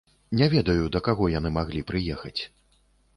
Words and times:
Не 0.39 0.45
ведаю, 0.53 0.87
да 0.95 1.01
каго 1.07 1.27
яны 1.33 1.51
маглі 1.57 1.83
прыехаць. 1.91 2.41